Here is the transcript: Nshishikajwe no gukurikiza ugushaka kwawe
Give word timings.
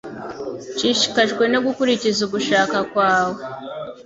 Nshishikajwe 0.75 1.43
no 1.53 1.59
gukurikiza 1.65 2.19
ugushaka 2.27 2.77
kwawe 2.91 3.41